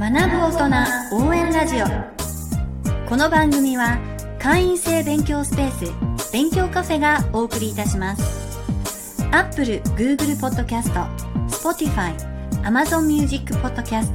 [0.00, 1.86] 学ぶ大人応援ラジオ。
[3.08, 3.98] この番組は
[4.38, 9.26] 会員制勉強スペース勉強カフェがお送りいたします。
[9.32, 10.92] Apple、Google Podcast、
[11.48, 12.14] Spotify、
[12.62, 14.12] Amazon Music Podcast、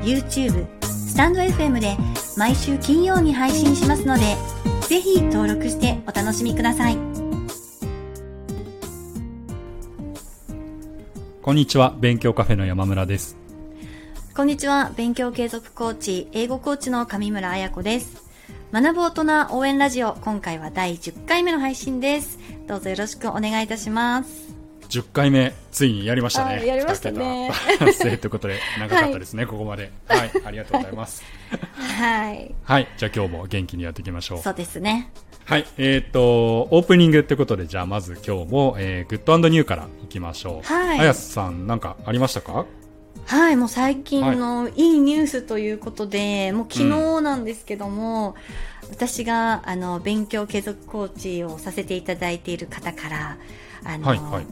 [0.00, 1.94] YouTube、スタンド FM で
[2.38, 4.34] 毎週金曜に配信しますので
[4.88, 6.96] ぜひ登録してお楽しみください。
[11.42, 11.94] こんにちは。
[11.98, 13.47] 勉強カフェの山村です。
[14.38, 14.92] こんにちは。
[14.96, 18.22] 勉強継続コーチ、英語コーチの上村彩子です。
[18.72, 22.38] 学ぶ大人応援ラジオ、今回は第10回目の配信です。
[22.68, 24.54] どうぞよろしくお願いいたします。
[24.90, 31.24] 10回目ついにやりましたねあやりましたね達成 ということで長かったですね、ここまではいありがとうございます
[31.98, 32.54] はい。
[32.62, 35.10] はいじゃあ今日も元気にやっていきましょうそうですね。
[35.46, 42.64] はいえっ、とオープニングってことでじゃあまず今日も、えー、グッドニューからいきましょうはいあやすさんなんかありましたか？
[43.28, 48.34] はい、もう最近のいいニュースということで、もう昨日なんですけども、
[48.90, 53.36] 私があの勉強継続コーチをさせていただいている方から、
[53.84, 54.46] あの、はいはい。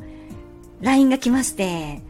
[0.83, 2.03] LINE が来まして、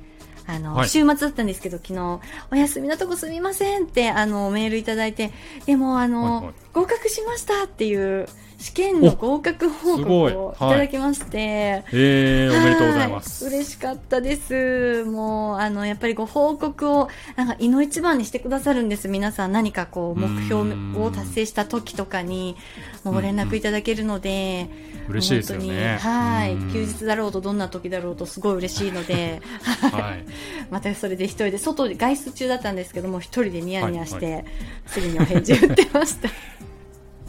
[0.49, 0.89] あの、はい。
[0.89, 5.31] 週末だったんですけど、昨日、お休みのとこすみませんって、あの、メールいただいて、
[5.67, 13.45] でも、あの、はいはい合格しましたっていう、試験の合格報告をいただきまして、えー、おめでとうございます。
[13.45, 15.05] は嬉しかったです。
[15.05, 19.09] もう、あの、やっぱりご報告を、なんか、胃の一番にしてくださるんです。
[19.09, 22.57] 皆さん何かこう、目標を達成した時とかに、
[23.05, 24.69] もうご連絡いただけるので、
[25.09, 25.99] 嬉しいですよね。
[25.99, 26.55] はい。
[26.55, 26.73] うん。
[26.73, 29.43] 休日だろうと、どんな時だろうと、すごい嬉しいので、
[29.93, 30.25] はい。
[30.71, 34.45] またそれで一人で、外で外出中だったんですけども、一人でニヤニヤして、はい。
[34.87, 36.31] すぐにお返事打ってました。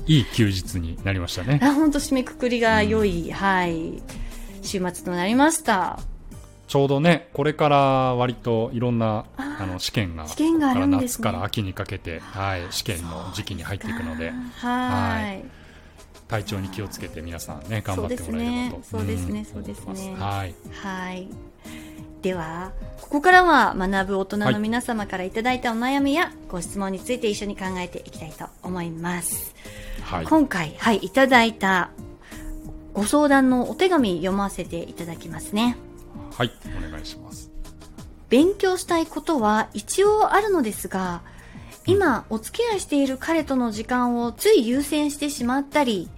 [0.07, 4.01] いい休日になりましたねあ、本当締めくくりが良い、はい、
[4.61, 5.99] 週末となりました。
[6.67, 7.77] ちょうどね、これから
[8.15, 15.45] 割といろんなあの試験が、試験があるんですねから夏から秋にかけて、はい、試験の時期に入っていくので、はい。
[16.27, 18.83] 体調に気をつけて皆さんね、頑張ってもらえればと。
[18.83, 20.55] そうですねんそうですねそうですねはい。
[20.73, 21.29] はい。
[22.21, 29.55] では、ここからは学ぶ大人の皆様からいただいたお悩みやご質問について一緒に考えていきたいと思います。
[29.55, 29.96] はい。
[30.25, 31.91] 今回、はい、いただいた
[32.93, 35.77] ご相談のお手紙読ませていただきますね。
[36.35, 36.51] はい、
[36.87, 37.51] お願いします。
[38.29, 41.21] 勉強したいことは一応あるのですが、
[41.85, 46.09] 今お付き合いしている彼との時間をつい優先してしまったり、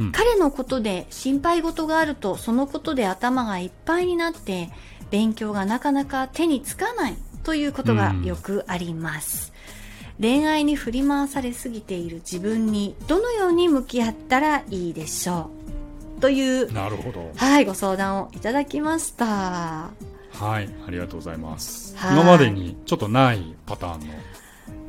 [0.00, 4.68] うん彼のことで心配事があるとそのことで頭がいっぱいになって
[5.10, 9.54] 勉強がなかなか手につかないということがよくあります。
[10.20, 15.50] 恋愛に振り回されすぎている自分にどのように向き合ったらいいでしょ
[16.18, 17.30] うという、なるほど。
[17.36, 19.26] はい、ご相談をいただきました。
[19.26, 21.96] はい、ありがとうございます。
[21.96, 24.14] はい今までにちょっとないパターンの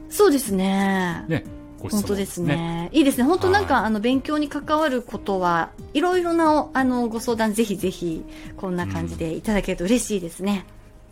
[0.09, 1.25] そうですね。
[1.27, 1.44] ね、
[1.79, 2.89] 本当ですね。
[2.91, 3.23] いいですね。
[3.23, 8.23] 本当なんか、はいあの、勉強に関わることは、いろいろな、あの、ご相談ぜひぜひ、
[8.55, 10.65] こんな感じでいただけると嬉しいですね。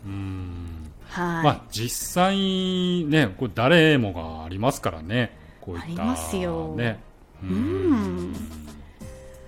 [0.04, 0.75] うーん。
[1.08, 1.44] はい。
[1.44, 5.36] まあ、実際ね、これ誰もがありますからね。
[5.60, 5.86] こういった。
[5.86, 7.00] ありますよね。
[7.42, 8.32] ううん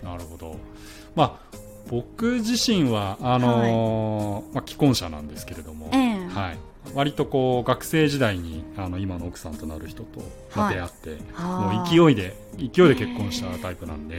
[0.03, 0.57] なるほど。
[1.15, 1.59] まあ、
[1.91, 6.59] 僕自身は、あのーまあ、既婚者なんですけれども、ええはい。
[6.95, 10.21] 割とこう、学生時代に、あの、今の奥さんとなる人と、
[10.55, 14.19] 出会って、あーもう勢いで、勢いで結婚したタイプなんで、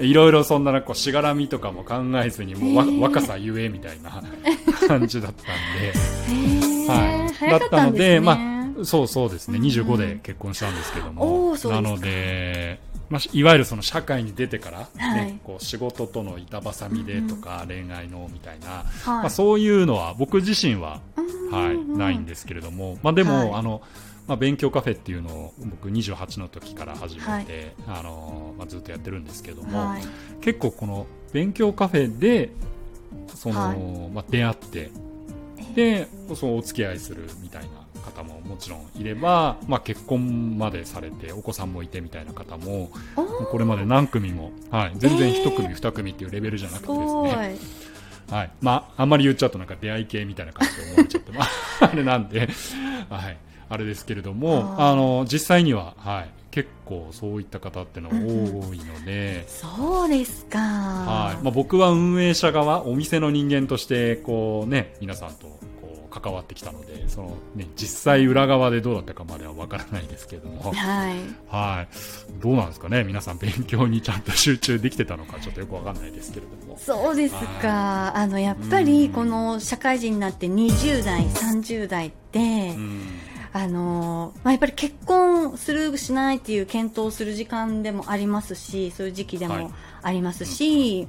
[0.00, 4.22] いろいろそんな、なんかこう、しがらみとかも考えずに、もう若さゆえみたいな
[4.88, 5.46] 感じだったん
[5.80, 7.50] で、はい。
[7.50, 8.32] だったので、ま
[8.80, 15.38] あ、そうそうですね、うん25で結婚したんですけども、なので、まあ、いわゆるその社会に出てから、ねはい。
[15.42, 18.86] こう仕事との板挟みでとか、恋愛のみたいな、はい。
[19.06, 23.60] まあ、そういうのは僕自身は、うんはい、ないんですけれども、まあ、でも、はい。
[23.60, 23.82] あの
[24.30, 27.98] まあ、勉強カフェっていうのを僕28の時から始めて、はい。
[27.98, 30.02] あのまあ、ずっとやってるんですけども、はい。
[30.40, 32.50] 結構この勉強カフェで
[33.34, 33.78] その、はい。
[34.14, 34.90] まあ、出会って
[35.74, 42.92] でそうお付き合いするみたいな方ももちろんいれば、まあ、結婚までされてお子さんもいてみたいな方も
[43.50, 45.44] これまで何組も、はい、全然えー。
[45.44, 47.00] 1組、2組っていうレベルじゃなくすてで
[47.56, 48.30] す。
[48.30, 48.50] ね、はい。
[48.60, 51.48] まあ、あんまり言っちゃうとなんか出会い系みたいな感じで思われちゃって、まあ、
[51.80, 52.48] あれなんで、
[53.08, 53.36] はい、
[53.70, 59.46] あれですけれどもあの実際には、はい、結構そういった方ってのが多いので。
[59.48, 60.58] そうですか。
[60.58, 71.18] はいまあ、僕は運営者側お店の人間としてこう、ね、皆さんとこう関わってきたのでその、ね、実際裏側でどうだったかまでは分からないですけれども、はい。
[71.48, 71.88] はい、
[72.42, 76.76] どうなんですかね皆さん勉強にちゃんと集中できてたのかちょっとよく分かんないですけれども。
[76.76, 78.16] そうですか。
[78.16, 82.42] あの、やっぱり、この社会人になって20代、30代って、う
[82.78, 91.08] んあのまあ、やっぱり結婚するしないっていう検討する時間でもありますしそういう時期でもありますし、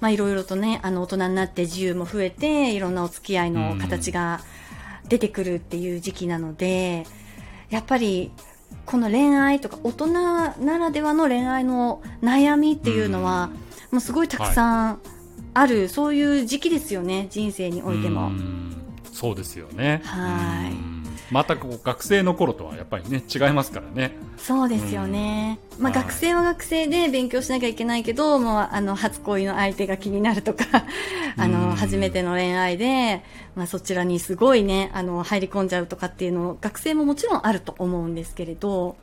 [0.00, 4.40] まあ、いろいろとねあの大人になって自由も増えていろんなお付き合いの形が
[5.08, 7.06] 出てくるっていう時期なので、
[7.70, 8.32] やっぱり
[8.84, 13.50] この恋愛とか大人ならではの恋愛の悩みっていうのは、
[13.92, 15.00] もうすごいたくさん
[15.54, 18.32] ある、はい、そういう時期ですよね人生においても。
[19.12, 20.02] そうですよね。
[20.04, 20.95] はい
[21.30, 24.16] またこう学生の頃とはやっぱりね違いますからね。
[24.36, 30.64] そうですよね、うん、まあ、学生は学生で勉強しなきゃいけないけど、もうあの初恋の相手が気になるとか
[31.36, 33.24] あの、初めての恋愛で、
[33.54, 38.96] まあ、そちらにすごいねあの入り込んじゃうとかっていうの学生ももちろんあると思うんですけれど。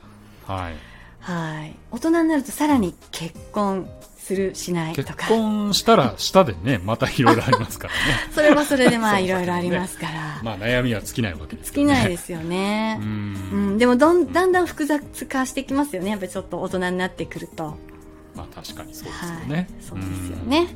[0.48, 0.74] はい。
[1.20, 1.76] はい。
[1.92, 3.90] 大人になるとさらに結婚
[4.24, 5.14] するしないとか。
[5.16, 8.00] 結婚したら下でねまたいろいろありますからね。
[8.34, 13.00] それはそれでまあいろいろありますから、まあ悩みは尽きないわけです、ね、尽きないですよね。
[13.02, 16.12] うん、でもどんだんだん複雑化してきますよね。
[16.12, 17.78] やっぱりちょっと大人になってくると。
[18.36, 20.68] まあ確かにそうですよね、はい、そうですよね、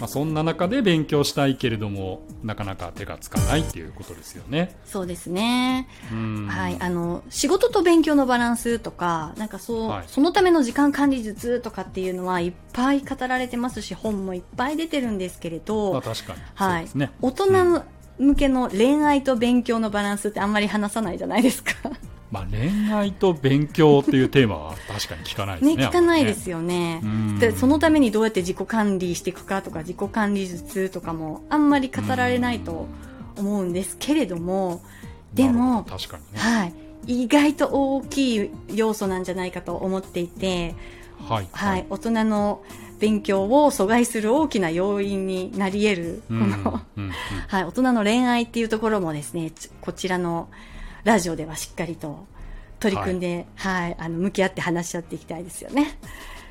[0.00, 4.76] まあ、そんな中で勉強したいけれどもなかなか手がつかないっていうことですよね。
[4.84, 5.88] そうですね。
[6.48, 17.84] はい、あの仕事と勉強のバランスとか、なんかそう、はい、そのための時間管理術とかっていうのはいっぱい語られてますし、本もいっぱい出てるんですけれど、まあ、確かに、はい、ね、大人
[18.18, 21.72] 向けの恋愛と勉強のバランスってあんまり話さないじゃないですか。
[22.34, 25.76] まあ、恋愛と勉強っていうテーマは確かに聞かないですね。
[25.76, 27.00] ね聞かないですよね。
[27.38, 32.88] で、そのためにどうやって自己管理していくかとか、自己管理術とかもあんまり語られないと
[33.36, 34.82] 思うんですけれども、
[35.32, 36.38] でも、確かにね。
[36.40, 36.74] はい。
[37.06, 40.74] 意外と大きい要素なんじゃないかと思っていて、
[41.28, 41.48] はい。
[41.52, 41.86] はい。
[41.88, 42.64] 大人の
[42.98, 46.80] 勉強を阻害する大きな要因になり得る、この、
[47.48, 50.48] はい、大人の恋愛っていうところもですね、こちらの、
[51.04, 52.26] ラジオではしっかりと
[52.80, 55.98] 取り組んで、はい、はい、あの向き合って話し合っていきたいですよね。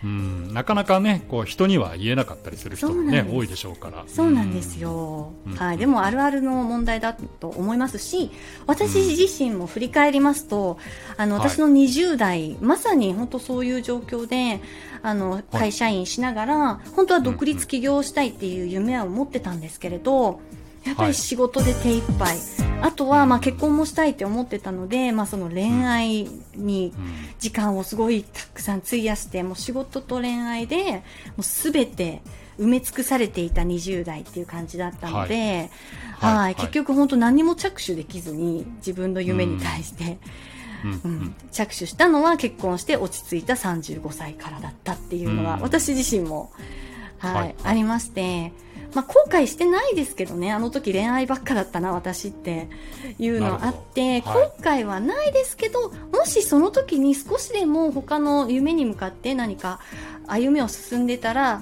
[0.03, 0.53] うん。
[0.53, 4.03] なかなかねこう人には言えなかったりする人もね多いでしょうから。
[4.07, 8.31] そうなんですよ、はい、でもあるあるの問題だと思いますし
[8.67, 10.77] 私自身も振り返りますと、
[11.17, 14.61] あの私の20代、はい、まさに本当そういう状況で
[15.01, 20.39] あの会社員しながら、本当は独立起業したいっていう夢を持ってたんですけれど、
[20.85, 22.37] やっぱり仕事で手一杯、
[22.83, 26.93] あとはまあ結婚もしたいって思ってたので、まあ、その恋愛に
[27.39, 31.01] 時間をすごいたくさん費やしてもう仕事と恋愛で
[31.37, 32.21] もう全て
[32.59, 35.69] 埋め尽くされていた20代っていう感じだったので、
[36.19, 40.19] はい、はい、結局本当何も着手できずに自分の夢に対して、
[40.83, 46.51] うん、うん、着手したのは結婚して落ち着いた35歳からだったっていうのは、私自身も、
[47.17, 48.51] はい、はい、ありまして。
[48.93, 52.69] まあ、後悔してないですけどね、あの時恋愛ばっかだったな、私って
[53.19, 59.79] いうのあって、後悔はないですけど、もしその時に少しでも他の夢に向かって何か
[60.27, 61.61] 歩みを進んでたら、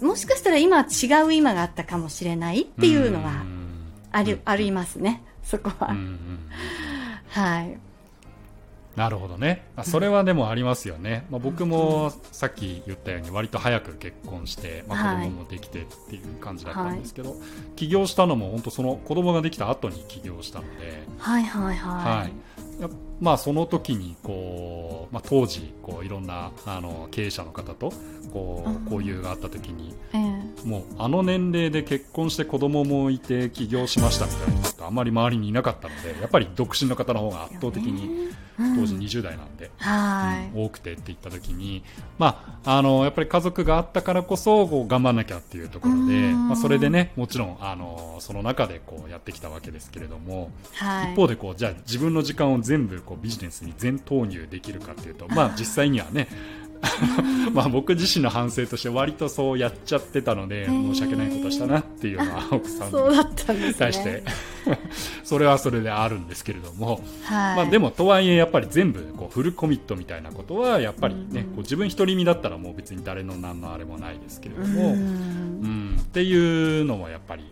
[0.00, 3.44] もしかしたら今違う今があったかもしれないっていうのは
[4.12, 5.94] ありありますね、そこは。
[7.30, 7.78] はい。
[8.98, 9.64] なるほどね。
[9.84, 17.38] それはでもありますよね、まあ、僕もさっき言ったように割と早く結婚して、まあ、子供もできてっていう感じだったんですけど、はい、
[17.76, 21.04] 起業したのも本当その子供ができた後に起業したので。
[21.16, 22.32] はいはいはい、はい。
[23.20, 27.92] まあ、その時にこう、まあ、当時こういろんなあの経営者の方と
[28.32, 39.70] こう交流があった時に、えー、もうあの年齢で結婚して子供もいて起業しましたみたいな人あんまり周りにいなかったのでやっぱり独身の方の方が圧倒的に当時20代なんで、
[40.54, 41.84] うん、多くてって言った時に、
[42.18, 56.28] まあ、あのやっぱり家族があったからこそこう頑張らなきゃっていうところで、まあ、それでねもちろんあのその中でこうやってきたわけですけれども、はい、一方でこうじゃあ自分の時間を全部こうビジネスに全投入できるかっていうと、まあ、実際にはね
[57.52, 64.22] まあ僕自身の反省として割とそうやっちゃってたので申し訳ないことしたなっていうのは奥さんに対して。
[65.24, 74.92] それはそれであるんですけれども、はい、まあ、でもとはいえやっぱり全部こうフルコミットみたいなことはやっぱりねこう自分独り身だったらもう別に誰の何のあれもないですけれども。
[74.92, 75.96] うん。
[76.00, 77.44] っていうのもやっぱり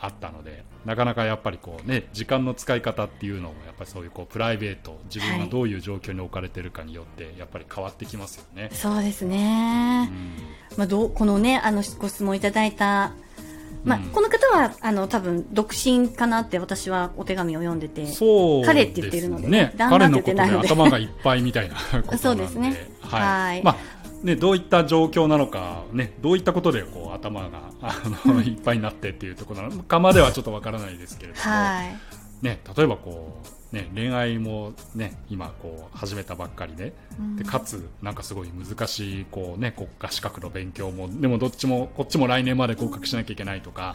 [0.00, 8.62] あったのでなかなかやっぱりこう、ね、時間の使い方っていうのもやっぱりそういうこうプライベート自分がどういう状況に置かれてるかによってやっぱり変わってきますよね。
[8.64, 10.08] はい、そうですね、
[10.70, 13.12] うん、まあ、どこのねあのご質問いただいた
[13.84, 20.42] まあ、うん、この方はあの多分独身かなって私はお手紙を読んでてそう、ね、彼って言ってるので、ね、彼のことで。
[20.42, 22.88] 頭がいっぱいみたいなこと そうですね。
[23.00, 23.76] はい、まあ
[24.22, 43.94] ね、どういった状況なのか、ね、どういったことでこう頭があのいっぱいになってっていうところなのかまではちょっとわからないですけれども、はい、ね、例えばこうね、恋愛も、ね、今こう始めたばっかりでうん、でかつなんかすごい難しいこう、ね、国家資格の勉強もでもどっちもこっちも来年まで合格しなきゃいけないとか、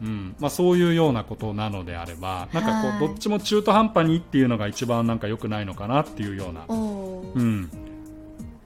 [0.00, 0.36] うん。
[0.38, 7.70] まあ、そういうようなことなのであればなんかこうどっちも中途半端にっていうのが一番なんか良くないのかなっていうような、うん、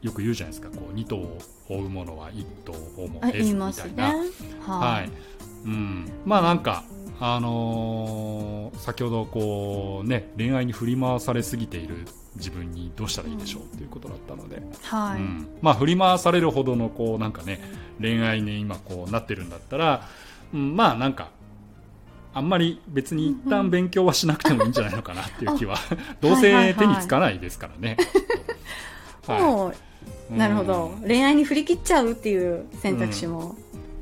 [0.03, 0.69] よく言うじゃないですか。
[0.71, 1.39] こう2頭を
[1.69, 4.13] 追うものは1頭をも得ずみたいな。
[4.13, 4.31] ね、
[4.61, 5.11] はい。
[5.65, 6.85] うん、まあなんか
[7.21, 17.61] あのー、先ほどこう、ね、恋愛に振り回されすぎている自分にどうしたらいいでしょうということだったので、はい、うん、まあ、振り回されるほどのこうなんか、ね、
[18.01, 20.09] 恋愛に今こうなってるんだったら、
[20.55, 21.31] うん、まあなんか
[22.33, 25.77] あんまり別に一旦勉強はしなくてもいいんじゃないのかなっていう気は。
[26.21, 27.97] どうせ手につかないですからね。
[29.27, 29.90] はい、
[30.31, 33.57] なるほど、恋愛に振り切っちゃうっていう選択肢も、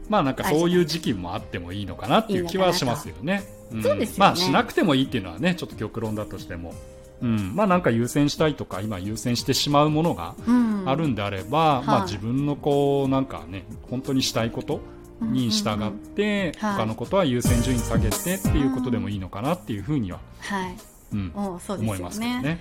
[0.08, 3.42] まあなんかそういう時期もあってもいいのかなっていう気はしますよね。
[3.82, 6.74] そうですまあしなくてもいいっていうのはねちょっと極論だとしても。
[7.20, 10.36] うん、まあなんか優先したいとか今優先してしまうものが
[10.86, 14.80] あるんであれば、うん、まあ自分のこうなんかね本当にしたいこと
[15.20, 20.76] に従って、他のことは優先順位下げてっていうことでもいいのかなっていうふうには、はい。
[21.12, 22.60] うん、思いますけどね。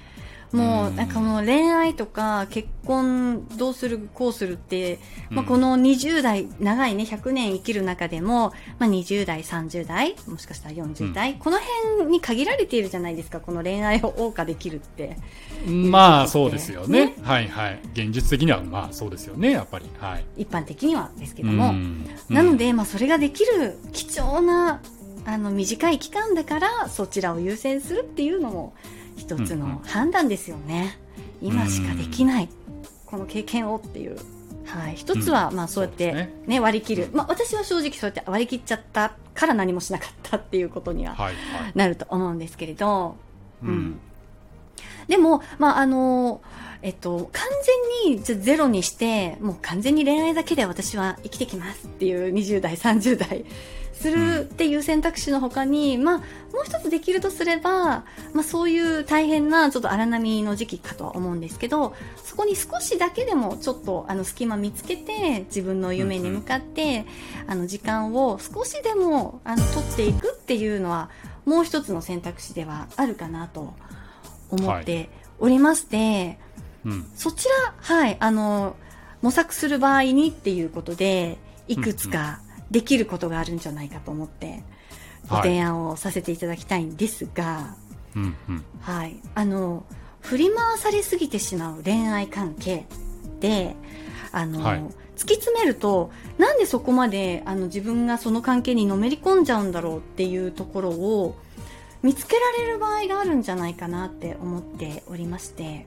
[0.51, 4.99] もうなんかもう恋愛とか結婚どうするこうするって、
[5.29, 15.17] まあ、この20代長いね100年生きる中でも、まあ、20代30代もしかしたら40代、うん、この辺に限られているじゃないですかこの恋愛を謳歌できるって。
[15.65, 17.79] まあそうですよね、ね、はいはい。
[17.93, 21.73] 現実的にはまあそうですよねやっぱり、はい、一般的にはですけども、
[22.29, 24.81] なので、まあ、それができる貴重な
[25.25, 28.73] あの短い期間だからそちらを優先するっていうのも
[29.17, 30.97] 一つの判断ですよね、
[31.41, 32.49] うんうん、今しかできない、
[33.05, 34.17] この経験をっていう。
[34.65, 41.15] はい、一つは、まあそうやってね、ね割り切る、まあ、私は正直そうやって割り切っちゃったから何もしなかったっていうことには
[41.73, 43.15] なると思うんですけれど、
[43.63, 43.97] うん、
[45.07, 46.41] でも、まああの
[46.81, 47.43] えっと、完
[48.05, 53.45] 全にゼロにしてもう完全に恋愛だけで私は生きてきますっていう20代30代
[53.93, 56.25] するっていう選択肢の他に、まあ、もう
[56.65, 67.05] 一つできるとすれば、まあ、そういう大変なちょっと荒波の時期かとは思うんですけどそこに少しだけでもちょっとあの隙間見つけて自分の夢に向かって、
[67.47, 71.09] あの時間を少しでもあの取っていくっていうのは
[71.45, 73.73] もう一つの選択肢ではあるかなと
[74.49, 76.37] 思っておりまして、はい
[76.85, 78.75] うん、そちら、はい、あの
[79.21, 81.37] 模索する場合にっていうことで
[81.67, 82.39] いくつか、
[82.71, 84.63] できることがあるんじゃないかと思って
[85.29, 87.75] ご提案をさせていただきたいんですが、
[88.81, 89.85] はい、あの
[90.21, 92.85] 振り回されすぎてしまう恋愛関係
[93.39, 93.75] で
[94.31, 94.79] あの、はい、
[95.15, 101.37] 突き詰めるとなんでそこまであの自分がその関係にのめり込んじゃうんだろうっていうところを
[102.03, 105.85] 見つけられる場合があるんじゃないかなって思っておりまして。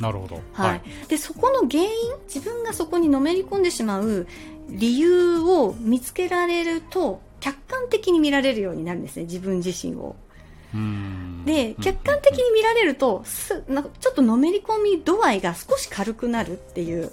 [0.00, 1.90] なるほど、はい、はい、でそこの原因
[2.24, 4.26] 自分がそこにのめり込んでしまう
[4.68, 10.16] 理由を見つけられると客観的に見られるようになるんですね自分自身を。
[11.44, 17.12] で客観的に見られるとすなんかちょっとのめり込み度合いが少し軽くなるっていう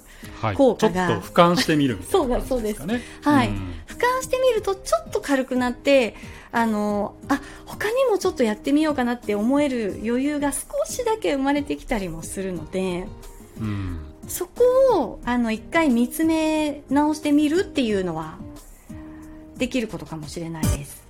[0.56, 2.88] 効果が、はい、ちょっと俯瞰してみるみたいな、 ね、そうです、は
[3.44, 6.16] い、俯瞰してみるとちょっと軽くなって
[6.52, 13.08] あのあ他にもちょっとやってみようかなって思える余裕が少しだけ生まれてきたりもするので、
[13.60, 14.64] うん、そこ
[14.94, 18.38] をあの一回見つめ直してみるっていうのは
[19.58, 21.09] できることかもしれないです。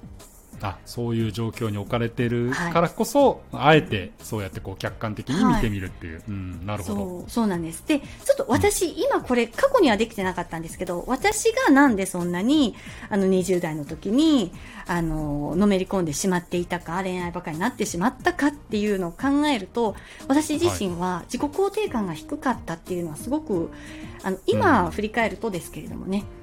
[0.62, 7.26] あそういう状況に置かれてるからこそ、はい、あえてそうやってこう客観的に見てみるっていう、はい、うん、なるほど。
[7.28, 7.84] そうなんです。
[7.88, 12.76] でちょっと私、うん、今これ過去にはできてなかったんですけど私がなんでそんなに
[13.10, 14.52] あの20代の時に
[14.88, 19.96] あののめり込んでしまっていたか恋愛ばかりになってしまったかっていうのを考えると
[20.28, 23.72] 私自身は自己肯定感が低かったっていうのはすごく
[24.24, 26.39] あの今振り返るとですけれどもね、うん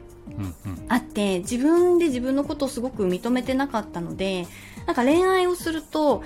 [0.89, 4.47] あって自分で自分のことをすごく認めてなかったので
[4.87, 6.23] なんか恋愛をすると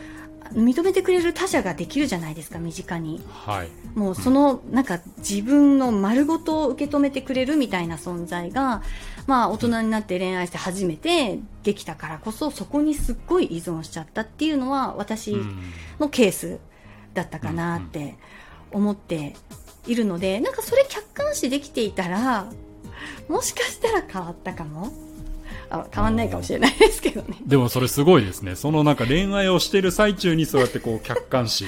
[0.53, 8.83] 認めてくれる他者ができるじゃないですか身近に、はい、もうそのなんか自分の丸ごと受け止めてくれるみたいな存在が、
[9.27, 15.37] まあ、大人になって恋愛して初めてできたからこそそこにすっごい依存しちゃったっていうのは私
[16.01, 16.59] のケース
[17.15, 18.17] だったかなって
[18.73, 19.37] 思って
[19.87, 22.51] いるのでなんかそれ客観視できていたら
[23.29, 24.93] もしかしたら変わったかも？
[25.73, 27.37] あ変わんないかもしれないですけどね。
[27.47, 28.57] でもそれすごいですね。
[28.57, 31.65] そのなんか恋愛をしている最中にそうやってこう客観視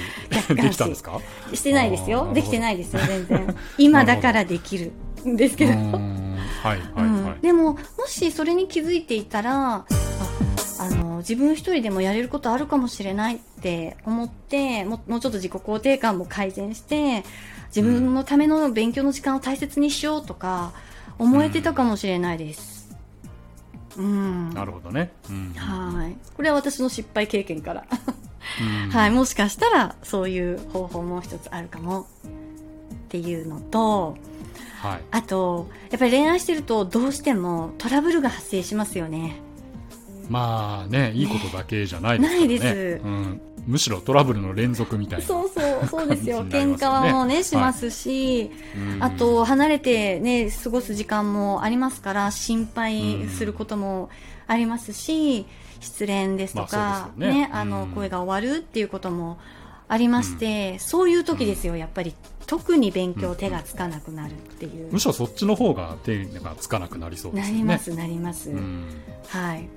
[0.49, 1.21] できたんですか？
[1.53, 2.31] してないですよ。
[2.33, 3.55] できてないですよ全然。
[3.77, 4.91] 今だからできる
[5.25, 5.71] んですけど。
[5.71, 9.85] はいはいはい、うん、でももしそれに気づいていたらあ
[10.79, 17.23] あの自分一人でもやれることあるかもしれないって思ってももうちょっと自己肯定感も改善して
[17.67, 20.73] 自分のための勉強の時間を大切にしようとか
[21.19, 22.95] 思えてたかもしれないです。
[23.97, 26.15] うん、なるほどね、うん、はい。
[26.35, 27.85] これは私の失敗経験から。
[28.91, 32.05] はい、もしかしたらそういう方法も一つあるかもっ
[33.09, 34.17] ていうのと、
[34.81, 39.37] はい、あとやっぱり恋愛してるとどうしてもトラブルが発生しますよね。
[40.29, 45.25] まあねいいことだけじゃないですからね、ね、ないです、うん、むしろトラブルの連続みたいな。
[45.25, 46.45] そうそうそうですよ。
[46.49, 48.51] 喧嘩もねしますし、
[48.99, 54.09] はい、あと離れてね過ごす時間もありますから心配することも
[54.47, 55.45] ありますし
[55.79, 59.37] 失恋ですとか、まあ、ね、ね、あの声が終わるっていうことも
[59.87, 62.13] ありまして、うん、そういう時ですよやっぱり。
[62.45, 67.53] 特に勉強手がつかなくなるっていう、むしろそっちの方が手がつかなくなりそうですね。
[67.53, 68.51] なりますなります、
[69.29, 69.67] はい。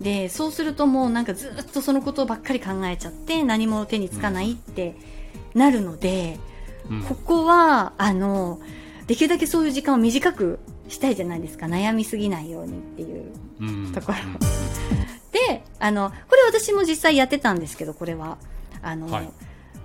[0.00, 4.96] でそうするともうなんかずっとそのことばっかり考えちゃって何も手につかないって
[5.54, 6.38] なるので、
[6.90, 8.60] うん、ここはあの
[9.06, 10.58] できるだけそういう時間を短く
[10.88, 11.66] したいじゃないですか。
[11.66, 14.38] 悩みすぎないようにっていうところ、うん、
[15.30, 18.38] であのこれ私も実際やってたんですけどこれは。
[18.82, 19.30] あの、はい、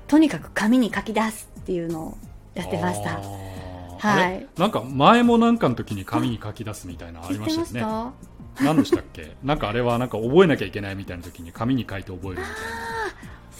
[0.07, 2.17] とにかく紙に書き出すっていうのを
[2.53, 3.19] やってました。
[3.97, 8.11] はい、なんか前もなんかの時に紙に書き出すみたいなありましたよね。
[8.61, 9.35] 何でしたっけ？
[9.43, 12.49] なんかあれはなんか覚えなきゃいけないみたいな時に紙に書いて覚えるみたいな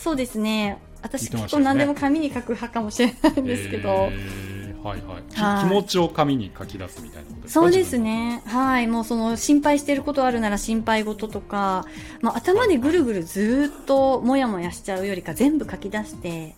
[0.06, 0.78] そうですね。
[1.02, 7.60] 私結構何でも紙に書く派かもしれないんですけど、えー、はいはい、気持ちを紙に書き出すみたいなことですか？
[7.62, 8.44] そうですね。
[8.46, 8.86] はい。
[8.86, 11.86] もうその心配していることあるなら心配事とか、
[12.22, 16.54] まあ、頭でぐるぐるずっともやもやしちゃうよりか全部書き出して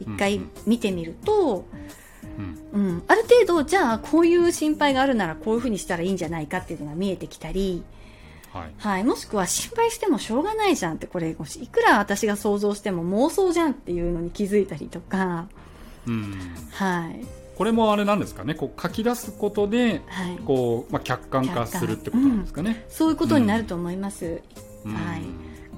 [0.00, 1.66] 一回見てみると、
[2.72, 7.84] うん、うん、ある程度じゃあこういう心配があるならこういうふうにしたらいいんじゃないかっていうのが見えてきたり、
[8.52, 15.48] はい、はい、もしくは心配してもしょうがないじゃんってこれもしいくら私が想像しても妄想じゃんっていうのに気づいたりとか、
[16.06, 16.34] うん、
[16.72, 17.24] はい、
[17.56, 18.54] これもあれなんですかね？
[18.54, 24.40] こう書き出すことで、はい、こうまあ、客観化するってことなんですかね、うん、そういうことになると思います、
[24.84, 25.22] うん、はい。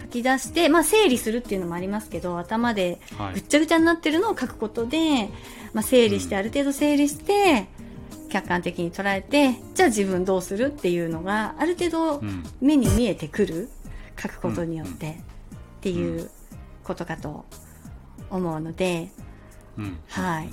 [0.00, 2.98] 書き出して、まあ、整理するっていうのもありますけど頭で
[3.32, 5.28] ぐっちゃぐちゃになってるのを書くことで、
[5.72, 7.68] まあ、整理して、ある程度整理して、
[8.30, 12.22] 客観的に捉えて、じゃあ自分どうするっていうのが、ある程度
[12.60, 13.68] 目に見えてくる、
[14.20, 15.14] 書くことによって、っ
[15.80, 16.30] ていう
[16.84, 17.44] ことかと
[18.30, 19.10] 思うので、
[20.08, 20.48] はい。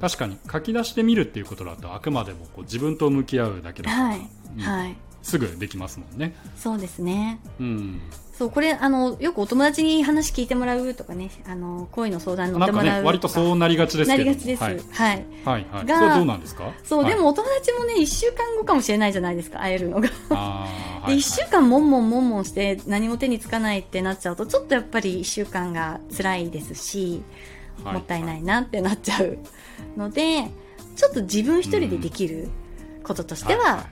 [0.00, 3.96] 確かに書き出してみるっていうことだとあくまでもこう自分と向き合うだけだか。
[3.98, 4.20] ら、はい、
[4.56, 6.34] はい、すぐできますもんね。
[6.56, 7.40] そうですね。
[7.58, 8.00] うん。
[8.32, 14.62] そう、これ、あの、よくお友達に話聞いてもらうとかね、あの、恋の相談乗ってもらう、ね、割とそうなりがちですけどなりがちです。
[14.62, 14.76] はい。
[14.92, 15.26] はい。
[15.44, 15.86] はい、はい。
[15.86, 16.72] が、どうなんですか？
[16.82, 20.08] そう、はい、でもお友達もね、一週間後かもしれないじゃないですか、会えるのが。
[20.30, 27.22] あで、一週間もんもんもんもんして何も手につかないってなっちゃうと、ちょっとやっぱり一週間が辛いですし、
[27.84, 29.38] もったいないなってなっちゃう
[29.98, 30.50] ので、
[30.96, 32.48] ちょっと自分一人でできる
[33.04, 33.84] こととしては、はい、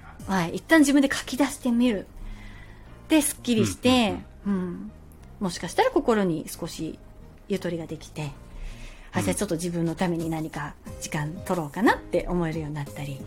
[0.53, 2.07] 一旦自分で書き出してみる。
[3.09, 4.91] で、すっきりして、うん、
[5.41, 6.99] もしかしたら心に少し
[7.49, 8.33] ゆとりができて、
[9.13, 13.21] あ、じゃあちょっと自分のために何か時間取ろうかなって思えるようになったり。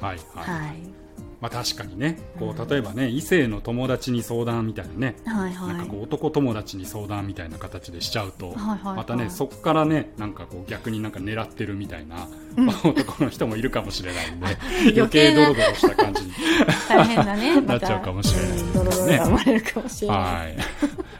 [0.00, 0.66] はい、はい。
[0.66, 1.05] はい
[1.40, 14.46] まあ、確かにねこう例えばね、異性の友達に相談みたいなね、はいはい、なんかこう男友達に相談みたいな形でしちゃうと、はいはいはい、またねそこからねなんかこう逆になんか狙ってるみたいな、うん、男の人もいるかもしれないんで
[14.96, 16.32] 余計ドロドロした感じに
[16.88, 20.56] 大変だねなっちゃうかもしれないですね、ドロドロが生まれるかもしれない、はい、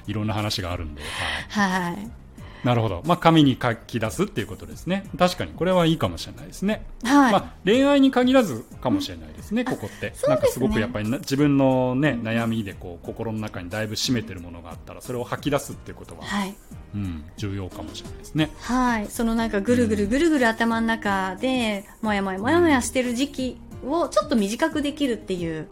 [0.10, 1.02] いろんな話があるんで
[1.50, 2.25] はい、はい
[2.66, 3.00] なるほど。
[3.06, 5.08] まあ、紙に書き出すっていうことですね。
[5.16, 6.84] 確かに、これはいいかもしれないですね。
[7.04, 7.32] はい。
[7.32, 10.10] まあ、恋愛に限らずかもしれないですね、ここって。
[10.10, 16.56] ね、なんかすごくやっぱり自分のね、悩みでこう、心の中にだいぶ占めてるものがあったら、それを吐き出すっていうことは、はい。
[16.96, 18.50] うん、重要かもしれないですね。
[18.58, 19.06] はい。
[19.06, 25.68] そのなんかぐるぐるぐるぐる頭の中で、もやもやもやもやしてる時期をちょっと短くできるっていう、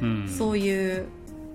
[0.00, 1.06] うん、そういう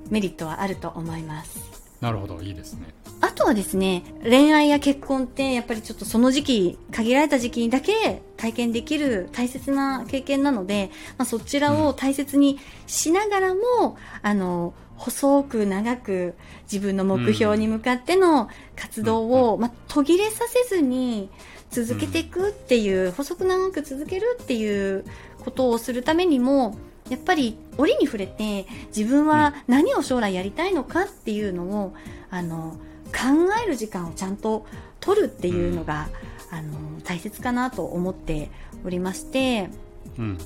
[0.10, 1.66] メリットはあると思います。
[2.02, 2.94] なるほど、いいですね。
[3.38, 21.30] あとはですね、恋愛や結婚ってやっぱりちょっとその時期、限られた時期にだけ体験できる大切な経験なので、まあ、そちらを大切にしながらも、うん、あの、細く長く自分の目標に向かっての活動を、うん、まあ、途切れさせずに
[21.70, 25.06] 続けていくっていう、うん、細く長く続けるっていう
[25.46, 26.76] ことをするためにも、
[27.08, 31.94] やっぱり折に触れて自分は何を将来やりたいのかっていうのを、
[32.32, 32.87] あの、考
[33.18, 34.66] 考える時間をちゃんと
[35.00, 36.08] 取るっていうのが、
[36.52, 38.50] あの大切かなと思って
[38.86, 39.70] おりまして、
[40.18, 40.38] うん、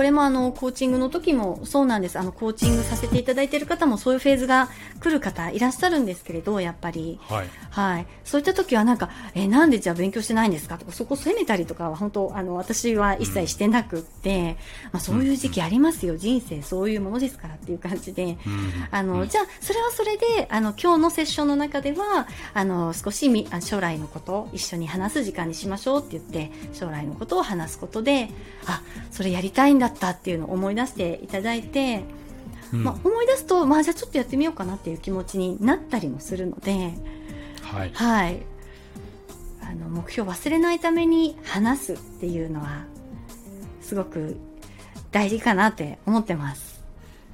[0.00, 2.18] ここれもあの、コーチングの時もそうなんです。
[2.18, 7.20] あの、コーチングさせていただいている方もそういうフェーズが来る方いらっしゃるんですけれど、やっぱり。
[7.28, 7.46] はい。
[7.68, 8.06] はい。
[8.24, 14.56] そういった時はなんか、え、なんでじゃあ勉強してないんですかとか、そこ責めたりとかは本当、あの、私は一切してなくって、うん、ま
[14.94, 16.14] あそういう時期ありますよ。
[16.14, 18.24] うん、人生そういうものですからっていう感じで。
[18.24, 18.38] うん、
[18.90, 28.30] あの、じゃあ、それはそれで、あの、今日のセッションの中では、あの、少しみ将来のことを一緒に話す時間にしましょうって言って、将来のことを話すことで、
[28.64, 32.02] あ、それやりたいんだったっていうのを思い出していただいて、
[32.72, 36.92] うん、まあ、思い出すと、まあ、じゃあちょっとやってみようかなっていう気持ちになったりもするので、
[37.62, 38.42] はい、はい、
[39.62, 42.84] あの目標を忘れないために話すっていうのは
[43.80, 44.36] すごく
[45.10, 46.79] 大事かなって思ってます。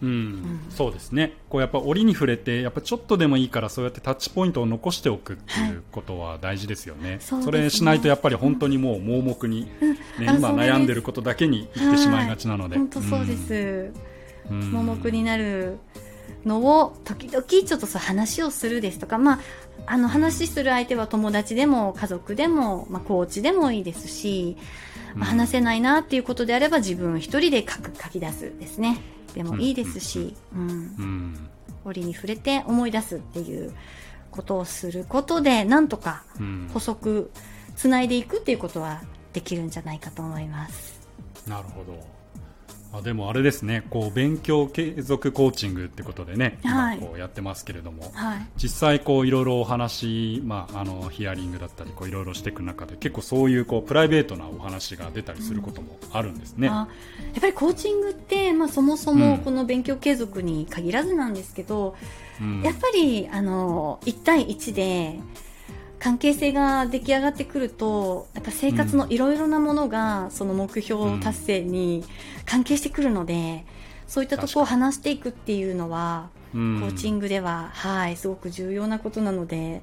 [0.03, 1.33] うん、うん、そうですね。
[1.49, 9.69] こうやっぱ折に触れてやっぱちょっとでもいいからそうやってタッチポイントを残しておくっていうことは大事ですよね、はい、そそれしないとやっぱり本当にもう盲目に、ね、
[10.21, 13.93] うん、今悩んでることだけにいってしまいがちなので、本当そうです、
[14.51, 15.79] うん、盲目になる
[16.45, 19.41] のを時々ちょっとそう話をするですとか、まあ、
[19.87, 24.57] あの話する相手は友達でも家族でも、まあ、コーチでもいいですし、
[25.15, 28.99] まあ、話せないなっていうことであれば自分一人で書く書き出すですね。
[29.37, 31.49] でもいいですし、うん、
[31.85, 33.73] 折に触れて思い出すっていう
[34.31, 36.25] ことをすることでなんとか
[36.73, 37.31] 補足
[37.77, 39.03] つないでいくっていうことは
[39.35, 41.07] できるんじゃないかと思います。
[41.47, 42.03] なるほど
[42.99, 61.97] あでもあれですねこう勉強継続コーチングってことでね、はい、今こうやってますけれども、はい、実際こういろいろお話、まあ、あのヒアリングだったりこういろいろしていく中で結構そういうこうプライベートなお話が出たりすることもあるんですね、うん、やっぱりコーチングって、まあ、そもそもこの勉強継続に限らずなんですけど、
[62.41, 65.19] うん、やっぱりあの1対1で
[65.99, 72.05] 関係性が出来上がってくるとやっぱ生活のいろいろなものがその目標達成に
[72.45, 73.65] 関係してくるので、
[74.07, 79.83] そういったところを話していくっていうのは、コーチングでは、はい、すごく重要なことなので。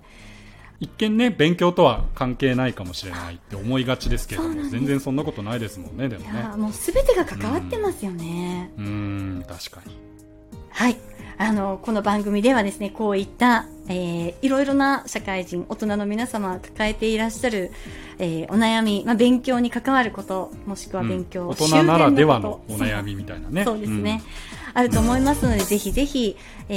[0.80, 6.44] 一見ね勉強とは関係ないかもしれないって思いがちですけども全然そんなことないですもんねでもね。
[6.58, 8.70] もう全てが関わってますよね。
[8.78, 9.98] うん確かに。
[10.72, 10.98] はい
[11.38, 17.72] あの、この番組ではですね、こういった、えー、いろいろな社会人、大人の皆様抱えていらっしゃる、
[18.20, 23.64] えー、お悩み、まあ、勉強に関わること、もしくは勉強、うん、大人ならではのお悩みみたいなね。
[23.66, 24.22] そうですね、
[24.74, 26.38] うん、あると思いますので、ぜひぜひ、
[26.70, 26.76] え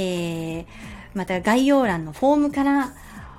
[0.61, 0.65] ー、
[1.13, 2.93] また概要欄のフォームから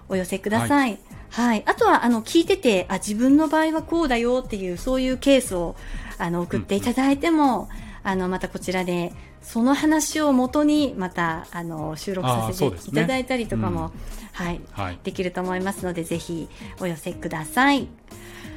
[0.09, 0.91] お寄せください。
[0.91, 0.99] はい
[1.31, 1.63] はい。
[1.67, 5.77] あとは、あの、聞いてて、あ、自分の場合はこうだよっていう、そういうケースを、
[6.17, 13.93] あの、送っていただいても、うんあのまたこちらでその話をもとにまたあの収録させていただいたりとかも、ね
[14.41, 16.49] うん、はい、はい、できると思いますのでぜひ
[16.81, 17.89] お寄せください。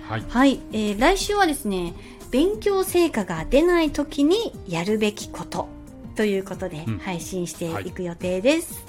[0.07, 1.93] はい、はい、えー、来週はですね
[2.31, 5.67] 勉強成果が出ない時にやるべきこと
[6.15, 8.83] ということで配信していく予定です。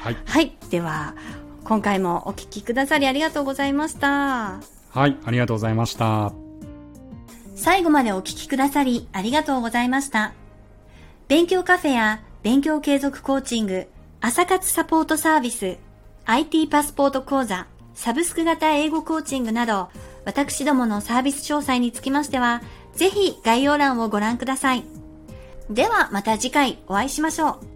[0.00, 1.14] はい、はい、では
[1.64, 4.60] 今回もお聞きくださりありがとうございました。
[4.90, 6.32] はい、ありがとうございました。
[7.54, 10.41] 最後までお聞きくださりありがとうございました。
[11.32, 13.88] 勉強カフェや勉強継続コーチング、
[14.20, 15.78] 朝活サポートサービス、
[16.26, 19.88] IT パスポート講座、サブスク型英語コーチングなど、
[20.26, 22.60] 私どものサービス詳細につきましては、
[22.92, 24.84] ぜひ概要欄をご覧ください。
[25.70, 27.71] ではまた次回お会いしましょう。